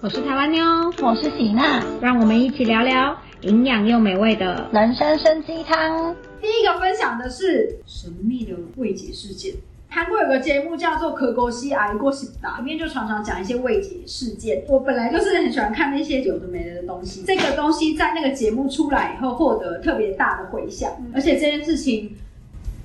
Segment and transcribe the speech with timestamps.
[0.00, 0.64] 我是台湾妞，
[1.02, 4.70] 我是喜娜，让我们一起聊聊营养又美味的。
[4.72, 6.14] 人参参鸡汤。
[6.40, 9.52] 第一个分享的是神秘的未解事件。
[9.88, 14.62] 韩国有个节目叫做《可狗西爱过西达》，里面就常常讲一些未解事件。
[14.68, 17.24] 我本来就是很喜欢看那些有的没的的东西。
[17.26, 22.16] 这个东西在那个节目出来以后，获得特别大的回响，而且这件事情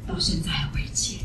[0.07, 1.16] 到现在还未解。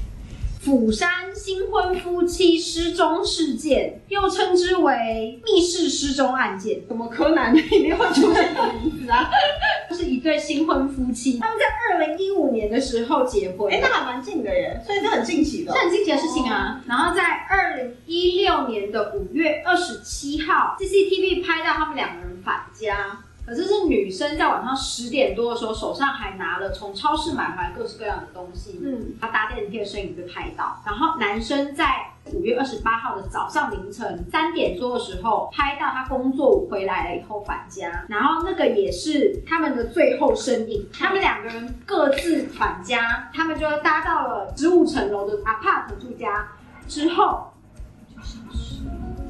[0.62, 6.80] 釜山新婚夫妻失踪事件，又称之为密室失踪案件。
[6.86, 9.28] 怎么柯南里面会出现这个名字啊？
[9.90, 13.72] 就是一对新婚夫妻，他们在二零一五年的时候结婚。
[13.72, 15.74] 哎、那还蛮近的耶，所以这很近期的哦。
[15.74, 16.80] 是很近期的事情啊。
[16.86, 23.18] 然后在二零一六年的五月二十七号，CCTV 拍到他们两个人返家。
[23.44, 28.80] 可是是女生在晚上十点多的时候，手上还拿了从超市买回来各式各样的东西。
[28.82, 30.80] 嗯，他搭电梯的身影被拍到。
[30.86, 38.04] 然后男生在五月二十八号的早上凌晨三点多的时候，拍到他工作回来了以后返家。
[38.08, 40.88] 然后那个也是他们的最后身影。
[40.96, 46.48] 他们两个人各自返家，他们就搭到了十五层楼的 apart 住家
[46.86, 47.48] 之后。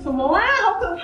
[0.03, 0.43] 什么啊？
[0.65, 1.03] 好可怕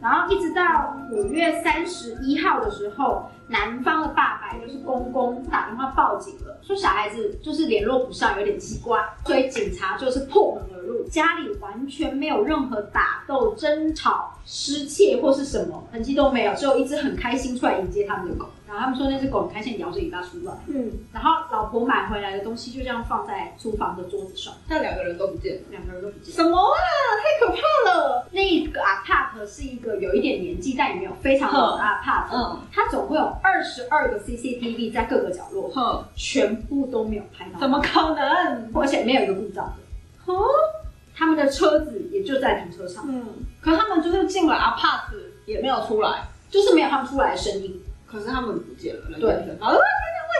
[0.00, 18.46] 然后一直到五月三十一号的时候，男方的爸爸就是公公打电话报警了，说小孩子就是联络不上，有点奇怪，所以警察就是破门而入，家里完全没有任何打斗、争吵、失窃或是什么痕迹都没有，只有一只很开心出来迎接他们的狗。
[18.72, 20.52] 然后他们说那只狗很开心，摇着尾巴出来。
[20.66, 25.62] 嗯，然后老婆买回来的东西就这样放在厨房的桌子上，那两个人都不见了。
[25.70, 26.34] 两个人都不见。
[26.34, 26.78] 什么啊？
[27.20, 28.26] 太可怕了！
[28.30, 32.28] 那个 apart 是一个有一点年纪，但也没有非常老的 apart。
[32.32, 38.70] 嗯它总共有二十二个 CCTV 在各个角落，哼，全部都没有拍到，怎么可能？
[38.74, 40.32] 而且没有一个故障的。
[40.32, 40.46] 哦，
[41.14, 43.22] 他们的车子也就在停车场，嗯，
[43.60, 45.12] 可他们就是进了 apart
[45.44, 47.78] 也没有出来，就是没有他们出来的声音。
[48.12, 49.00] 可是他们不见了。
[49.18, 49.78] 对啊，那为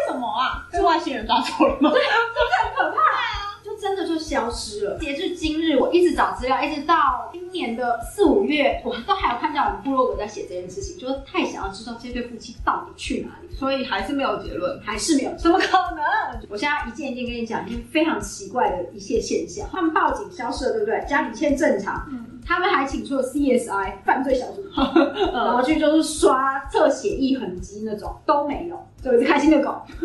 [0.06, 0.68] 什么啊？
[0.70, 1.90] 是外星人抓走了吗？
[1.90, 4.98] 对啊，这很可怕啊就真的就消失了。
[4.98, 14.80] 截至今日，我一直找资料，一直到今年的四五月，我都还有看到我们部落格在写这件事情，就是太想要知道这对夫妻到底去哪里，所以还是没有结论。
[14.82, 15.32] 还是没有。
[15.36, 16.02] 怎么可能？
[16.50, 19.68] 我现在一件一件跟你讲一件非常奇怪的一些现象。
[19.70, 21.04] 他们报警消失了，对不对？
[21.08, 22.04] 家里一切正常。
[22.10, 24.62] 嗯他们还请出了 CSI 犯罪小组，
[25.32, 29.82] 然后去就是刷测血液痕迹那种都没有，就有一只开心的狗。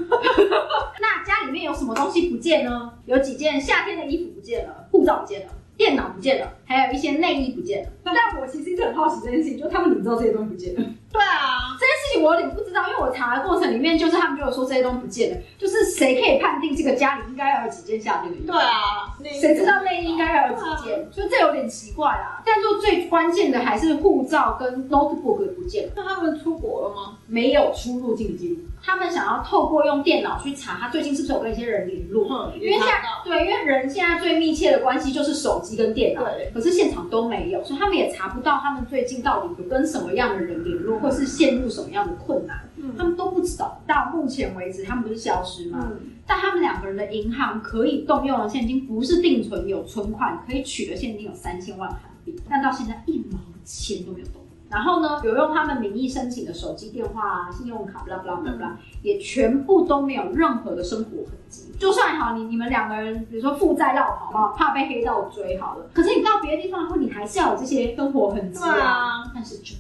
[1.02, 2.94] 那家里面有什么东西不见呢？
[3.06, 5.54] 有几件夏天的衣服不见了，护照不见了。
[5.76, 7.90] 电脑不见了，还有一些内衣不见了。
[8.04, 10.82] 但我其实一直很好奇这件事情，就他们怎么知道这些东西不见了？
[11.12, 18.52] 对啊，这件事情我有点不知道，因为我查的过程里面，就是他们就有说这些东西不见了，就是谁可以判定这个家里应该要有几件夏天的衣服？
[18.52, 21.08] 对啊，谁知道内衣应该要有几件？
[21.12, 22.44] 所以这有点奇怪啦。
[22.46, 27.18] 但就最关键的还是护照跟 notebook 不见了，那他们出国了吗？
[27.28, 28.58] 没有出入境的记录。
[28.84, 42.58] 他们想要透过用电脑去查他最近是不是有跟一些人联络，哼，因为现在对，因为人现在最密切的关系就是手机跟电脑，对可是现场都没有，所以他们也查不到他们最近到底有跟什么样的人联络，或是陷入什么样的困难，
[42.98, 43.82] 他们都不知道。
[43.88, 45.90] 到目前为止，他们不是消失吗？
[45.92, 54.36] 嗯，但他们两个人的银行可以动用的现金不是定存有存款，可以取的现金有三千万韩币，但到现在一毛钱都没有动。
[54.70, 58.72] 然后呢，有用他们名义申请的手机电话啊、信用卡，blah blah blah blah，
[59.02, 61.72] 也全部都没有任何的生活痕迹。
[61.80, 69.74] 就算好，你你们两个人，比如说负债绕跑，嘛怕被黑道追好了，可是你到别的地方以后，你还是要有这些生活痕迹对啊，但是就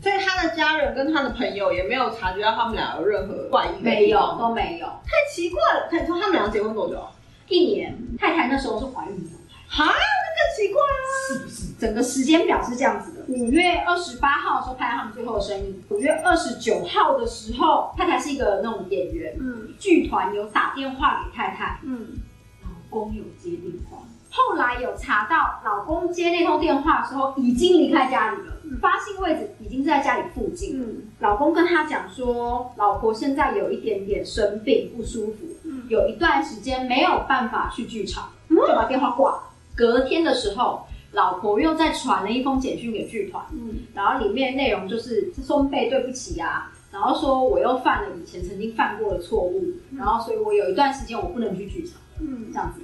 [0.00, 4.86] 所以他的家人跟他的朋友也没有察觉到他们俩有任何怪异的没有都没有。
[4.86, 5.88] 太奇怪了。
[5.90, 7.10] 他你说他们俩结婚多久啊？
[7.48, 9.30] 一年，太太那时候是怀孕的。
[9.70, 11.02] 哈，那更奇怪啊！
[11.28, 11.72] 是不是？
[11.78, 22.18] 整个时间表是这样子的：五月二十八号的时候拍到他们最后的生意，五月二十九号的时候，太太是一个那种演员，嗯剧团有打电话给太太，嗯，
[22.62, 23.98] 老公有接电话。
[24.38, 30.80] 后来有查到，老公接那通电话的时候已经离开家里了，发信位置已经是在家里附近。
[30.80, 31.02] 嗯。
[31.18, 35.82] 老公跟他讲说，老婆现在有一点点生病，不舒服，嗯。
[35.88, 39.42] 有一段时间没有办法去剧场，就把电话挂了。
[39.74, 43.74] 隔天的时候，老婆又再传了一封简讯给剧团，嗯。
[43.94, 49.64] 然后里面内容就是松贝对不起啊，然后说我又犯了以前曾经犯过的错误，
[49.96, 52.46] 然后所以我有一段时间我不能去剧场，嗯。
[52.52, 52.82] 这样子，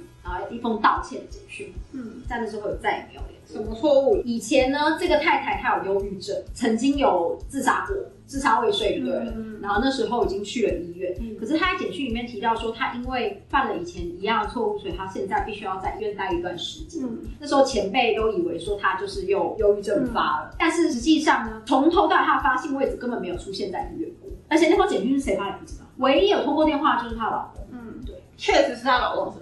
[0.65, 3.63] 封道歉的简讯，嗯，在那之后再也没有联什。
[3.63, 4.19] 么错误？
[4.25, 7.95] 以前呢，这个太太她有忧郁症，曾经有自杀过，
[8.25, 9.31] 自杀未遂就对了。
[9.35, 9.59] 嗯。
[9.61, 11.37] 然后那时候已经去了医院，嗯。
[11.39, 17.03] 可是她在简讯里面提到说，她因为犯了以前一样的错误，所以她现在必须要在医院待一段时间。
[17.03, 17.19] 嗯。
[17.39, 29.33] 那时候前辈都以为说她就是又忧郁症发了，但是实际上呢，从头到尾他发信位置根本没有出现在医院过，而且那封简讯是谁发的不知道，唯一有通过电话就是她老公，嗯，对，确实是她老公。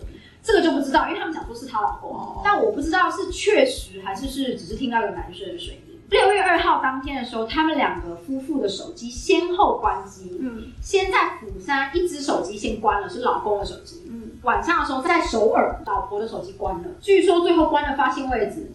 [0.43, 5.79] 这个就不知道，因为他们讲说是她老公，哦但我不知道是确实还是是只是听到一个男生的声音。
[6.09, 14.03] 六月二号当天的时候，他们两个夫妇的手机先后关机，嗯先在釜山一只手机先关了，是老公的手机。
[14.09, 16.83] 嗯，晚上的时候在首尔，老婆的手机关了。
[17.01, 18.71] 据说最后关的发现位置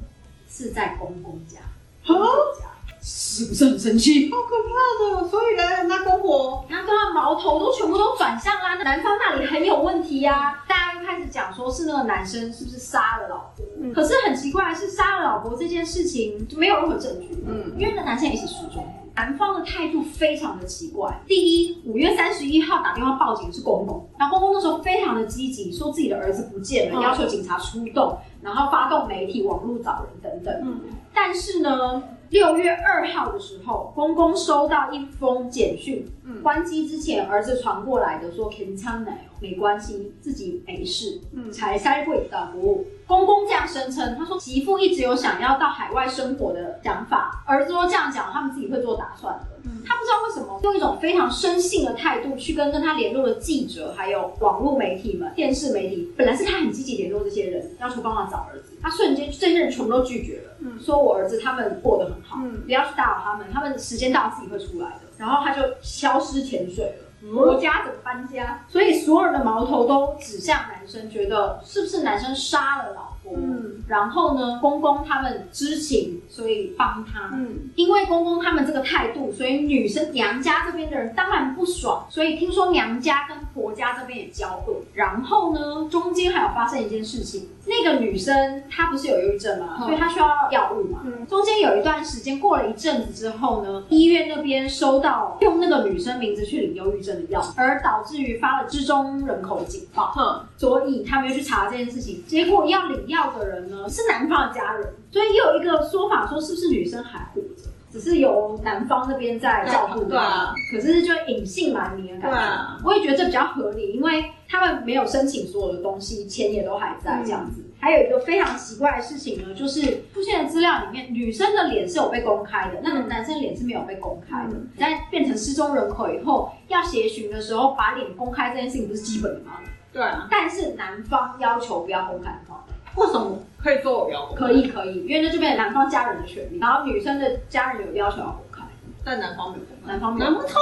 [0.51, 1.59] 是在公公家，
[2.05, 2.67] 公公家
[3.01, 4.29] 是不是很生气？
[4.33, 5.29] 好可怕的。
[5.29, 10.88] 所以呢，那公婆然后对他矛头都全部都转向啦，男方那里很有问题呀、大家
[11.29, 13.65] 讲说是那个男生是不是杀了老婆？
[13.81, 17.29] 嗯可是很奇怪的是，杀了老婆这件事情就没有任何证据。
[17.47, 18.85] 嗯因为那男生也是失踪。
[19.15, 21.13] 男方的态度非常的奇怪。
[21.27, 30.55] 第一，五月三十一号打电话报警是公公，然后公公那时候非常的积极，说自己的儿子不见了，嗯要求警察出动，然后发动媒体、网络找人等等。
[30.65, 30.81] 嗯
[31.13, 42.87] 但是呢，六月二号的时候，公公收到一封简讯，嗯关机之前儿子传过来的，说 “can 仓奶没关系，自己没事，嗯才塞会的服务。
[43.07, 49.47] 公公这样声称，他说媳妇一直有想要到海外生活的想法，儿子都这样讲，他们自己会做打算的。
[49.65, 67.08] 嗯他不知道为什么用一种非常生性的态度去跟跟他联络的记者，还有网络媒体们、电视媒体，本来是他很积极联络这些人，要求帮忙找儿子，他瞬间这些人全部都拒绝了，嗯说我儿子他们过得很好，嗯不要去打扰他们，他们时间到了自己会出来的，然后他就消失潜水了。
[67.23, 68.65] 嗯国家怎么搬家？
[68.69, 73.39] 所以所有的矛头都指向男生，觉得是不是男生杀了老婆？
[73.39, 77.31] 嗯然后呢，公公他们知情，所以帮他。
[77.33, 84.83] 嗯因为公公他们这个态度，所以女生娘家这边的人当然不爽，所以听说娘家跟婆家这边也交恶。
[84.93, 89.77] 然后呢，中间还有发生一件事情，那个女生她不是有忧郁症吗？
[89.81, 91.01] 嗯所以她需要药物嘛。
[91.07, 100.13] 嗯中间有一段时间，过了一阵子之后呢，医院那边收到用那个女生名字去领忧郁症的药，而导致于发了失踪人口警报。
[100.15, 112.31] 哼所以他们又去查这件事情，结果要领药的人呢是男方的家人，所以也有一个说法说是不是女生还活着，只是由男方那边在照顾她对啊，可是就隐姓埋名的感觉。
[112.31, 117.65] 对啊我也觉得这比较合理，因为他们没有申请所有的东西，钱也都还在嗯这样子。
[117.81, 119.83] 还有一个非常奇怪的事情呢，就是
[120.13, 124.55] 出现的资料里面，女生的脸是有被公开的，那个男生的脸是没有被公开的。
[124.55, 129.53] 嗯在变成失踪人口以后，要协寻的时候，把脸公开这件事情不是基本的吗？
[129.93, 132.65] 对啊，但是男方要求不要公开的话，
[132.99, 138.63] 为什么可以做我要可以可以，因为那就变成男方家人的权利，然后女生的家人有要求要公开，
[139.05, 140.61] 但男方没有公开，男方没有男方超怪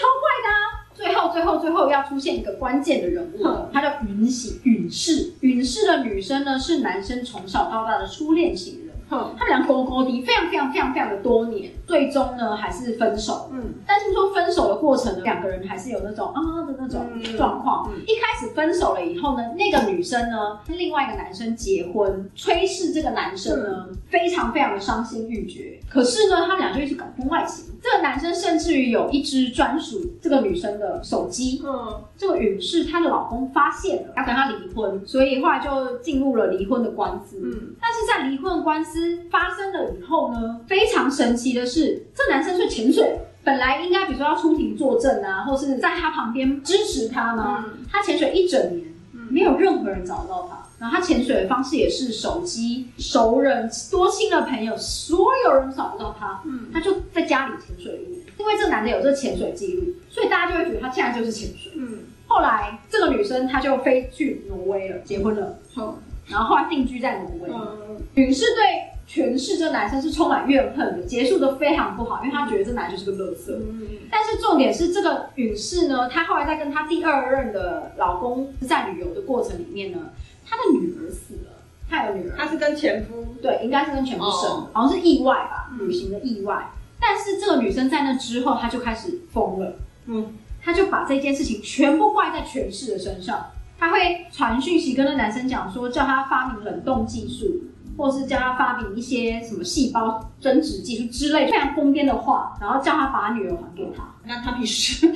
[0.00, 0.86] 超怪的、啊。
[0.94, 5.34] 最后最后最后要出现一个关键的人物了，她叫允喜允氏。
[5.40, 13.48] 允氏的女生呢是男生从小到大的初恋情人，哼，他们俩勾勾的非常非常非常非常的多年，最终呢还是分手。
[13.52, 17.88] 嗯但是说分手的过程呢，两个人还是有那种啊的那种嗯状况。
[17.90, 25.78] 嗯一开始分手了以后呢，那个女生呢跟另外一个男生结婚，崔氏这个男生呢、非常非常的伤心欲绝。
[25.88, 27.64] 可是呢，他们俩就一起搞婚外情。
[27.80, 37.40] 这个男生甚至于有一只专属这个女生的手机，嗯这个允氏她的老公发现了，要跟她离婚，所以后来就进入了离婚的官司。
[37.44, 41.75] 嗯但是在离婚官司发生了以后呢，非常神奇的是，
[42.14, 43.18] 这男生是潜水。
[43.44, 50.66] 本来应该比如说要出庭作证啊，或是在他旁边支持他嘛，嗯他潜水一整年，嗯没有任何人找到他。
[50.78, 58.20] 然后他潜水的方式也是手机、熟人、多亲的朋友，所有人找不到他，嗯他就在家里潜水一年。
[58.36, 61.72] 因为这个男的有这个潜水记录，所以大家就会觉得他现在就是潜水。
[61.76, 67.50] 嗯，后来这个女生她就飞去挪威了，结婚了，嗯，然后后来定居在挪威。
[67.54, 68.85] 嗯允氏对
[69.16, 73.50] 全市这男生是充满怨恨的，结束的非常不好，因为他觉得这男就是个垃圾。
[73.50, 73.88] 嗯。
[74.10, 80.10] 但是重点是，这个允氏呢，她后来在跟她第二任的老公在旅游的过程里面呢，
[80.44, 84.70] 她的女儿死了，她有女儿，她是跟前夫，对，应该是跟前夫生的，哦。
[84.74, 85.88] 好像是意外吧，嗯。
[85.88, 86.70] 旅行的意外。
[87.00, 90.34] 但是这个女生在那之后，她就开始疯了，嗯。
[90.62, 93.46] 她就把这件事情全部怪在全市的身上。
[93.78, 97.64] 她会传讯息跟那男生讲说，叫他发明冷冻技术，
[97.96, 104.04] 或是叫他发明一些什么细胞增殖技术之类非常疯癫的话，然后叫他把女儿还给他。
[104.24, 105.06] 那他屁事。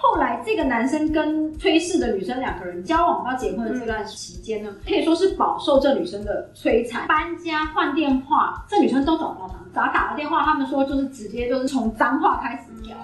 [0.00, 12.96] 后来这个男生跟崔氏的女生两个人交往到结婚的这段期间呢，可以说是饱受这女生的摧残，搬家换电话，这女生都找不到他，只要打了电话，他们说就是直接就是从脏话开始聊。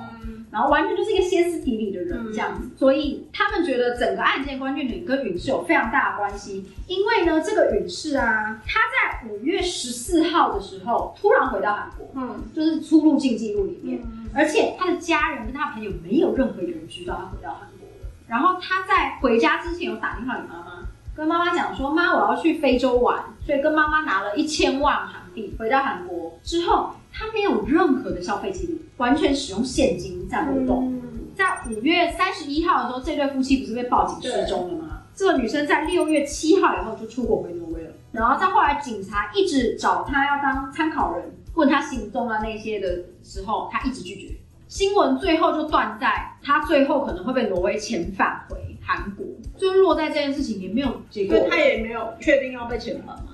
[0.55, 6.65] 然后完全就是一个歇斯底里的人这样子，所以他们觉得整个案件关键点跟允氏有非常大的关系。
[6.87, 14.01] 因为呢，这个允氏啊，他在五月十四号的时候突然回到韩国，嗯，就是出入境记录里面，
[14.33, 18.09] 而且他的家人跟他朋友没有任何一个人知道他回到韩国了。
[18.29, 31.01] 然后他在回家之前有打电话给妈妈，跟妈妈讲说：“妈，我要去非洲玩。”所以跟妈妈拿了一千万韩币回到韩国之后，他没有任何的消费记录，完全使用现金在活动。
[31.35, 35.03] 在五月三十一号的时候，这对夫妻不是被报警失踪了吗？
[35.15, 41.25] 这个女生在六月七号以后就出国回挪威了，然后再后来警察一直找她要当参考人，
[41.55, 44.35] 问她行踪啊那些的时候，她一直拒绝。
[44.69, 49.25] 新闻最后就断在她最后可能会被挪威遣返回韩国，
[49.57, 53.27] 就落在这件事情也没有结果所以，他也没有确定要被遣返嘛，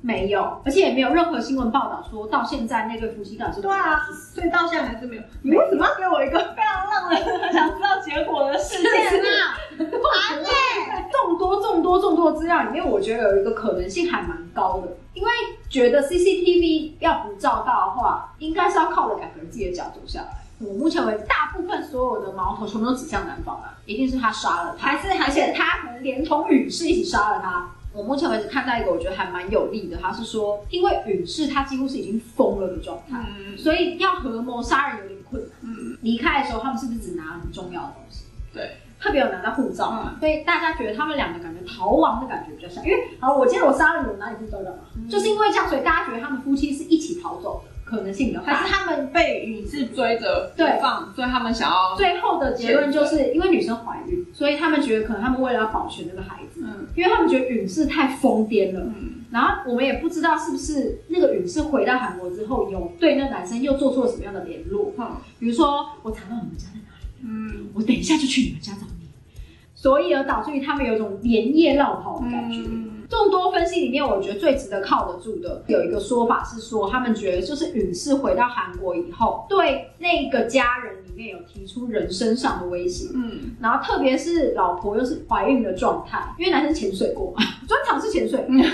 [0.00, 0.60] 没有。
[0.64, 4.00] 而且也没有任何新闻报道说到现在那对夫妻到底是对啊，
[4.34, 5.22] 所以到现在还是没有。
[5.42, 8.90] 你为什么要给我一个非常让人很想知道结果的事件
[9.20, 9.56] 啊？
[11.10, 15.30] 众多众多众多资料里面，我觉得有一个可能性还蛮高的，因为
[15.68, 20.28] 觉得 CCTV 要不照到的话，应该是要靠着两个人自己的脚走下来。
[20.60, 27.68] 我目前为止，大部分所有的矛头全部都指向男方啊，一定是他杀了他，还是而且他可能连同宇是一起杀了他。
[27.92, 35.50] 我目前为止看到一个我觉得还蛮有利的，他是说，因为允氏他几乎是已经疯了的状态，嗯所以要合谋杀人有点困难。
[35.62, 38.24] 嗯，离开的时候，他们是不是只拿了很重要的东西？
[38.54, 42.84] 对，特别有拿到护照嘛，所以大家觉得他们两个感觉逃亡的感觉比较像。
[42.84, 44.78] 因为好，我记得我杀了你，我拿你护照干嘛？
[45.10, 48.54] 就是因为这样，所以大家觉得他们夫妻是一起逃走的，可能性比较大。
[48.54, 56.86] 还是他们被允氏追着对放，所以他们想要最后的结论就是因为女生怀孕，所以他们觉得可能他们为了要保全这个孩子，嗯。
[56.94, 58.80] 因为他们觉得允氏太疯癫了。
[58.80, 59.24] 嗯。
[59.32, 65.16] 然后我们也不知道是不是那个允氏回到韩国之后，有对那男生又做出了什么样的联络，嗯。
[65.38, 67.06] 比如说我查到你们家在哪里。
[67.22, 67.68] 嗯。
[67.74, 69.08] 我等一下就去你们家找你，
[69.74, 72.58] 所以而导致于他们有一种连夜绕跑的感觉。
[72.58, 88.64] 嗯众多分析里面，我觉得最值得靠得住的有一个说法是说，他们觉得就是允氏回到韩国以后，对那个家人里面有提出人身上的威胁，嗯然后特别是老婆又是怀孕的状态，因为男生潜水过嘛，专长是潜水，嗯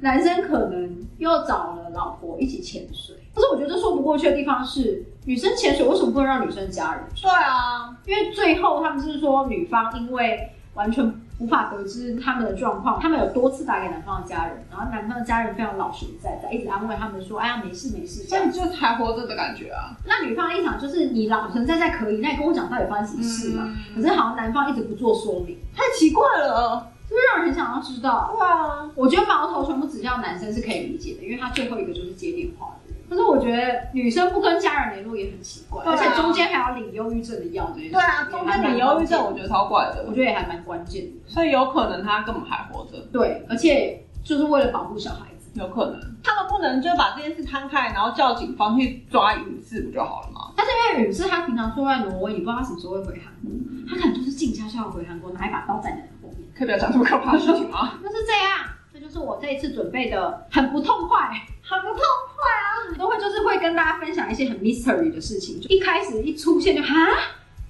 [0.00, 3.16] 男生可能又找了老婆一起潜水。
[3.34, 7.02] 可是我觉得说不过去的地方是，女生潜水为什么不能让女生家人？
[7.20, 19.96] 对啊，因为最后他们是说女方因为完全无法得知他们的状况，他们有多次打给男方的家人，然后男方的家人非常老实在在，一直安慰他们说：“哎呀，没事没事。”这样就是还活着的感觉啊。
[20.06, 23.64] 那女方的立场就是你老实在在可以，那你跟我讲到底发生什么事嘛？
[23.66, 26.92] 嗯可是好像男方一直不做说明，太奇怪了。
[27.08, 28.34] 就是让人很想要知道。
[28.36, 32.75] 对啊，我觉得矛头全部指向男生是可以理解的，因为他最后一个就是接电话。
[33.08, 37.92] 可是我觉得女生不跟家人联络也很奇怪，啊而且中间还要领忧郁症的药这件事。
[37.92, 40.12] 对啊，中间领忧郁症，我觉得超怪的我。
[40.12, 41.12] 觉得也还蛮关键的。
[41.26, 45.50] 所以有可能他根本还活着，对，而且就是为了保护小孩子。
[45.54, 50.52] 有可能他们不能就把这件事摊开，然后叫警方去抓允氏不就好了吗？
[50.54, 53.50] 但是因为允氏他平常住在挪威，你不知道他什么时候会回韩国，
[53.88, 56.46] 他可能就是静悄悄的回韩国，拿一把刀在你的后面。
[56.54, 57.94] 可以不要讲这么可怕的事情吗？
[58.04, 61.28] 就是这样，这就是我这一次准备的很不痛快，
[61.62, 61.98] 很不痛
[62.34, 62.96] 快啊！
[62.98, 66.94] 都会就是会跟大家分享一些很 mystery 的事情，就一开始一出现就哈，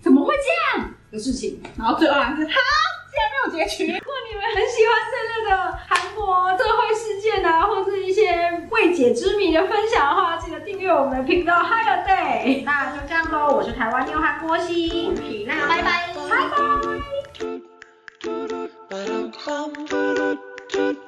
[0.00, 0.88] 怎么会这样？
[1.10, 2.52] 的事情，然后最后还是哈，
[3.10, 3.86] 竟然没有结局。
[3.92, 5.50] 如果你们很喜欢这类的
[5.88, 12.62] 韩国社会事件啊，或是一些未解之谜的分享的话，记得订阅我们的频道 Hi a Day。
[12.64, 16.48] 那就这样喽，我是台湾妞韩国西皮娜，拜拜，拜
[20.86, 21.05] 拜。